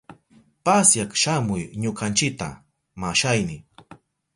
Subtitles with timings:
[0.65, 2.47] Pasyak shamuy ñukanchita,
[2.99, 3.57] mashayni.